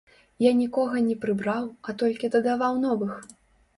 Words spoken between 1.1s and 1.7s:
прыбраў,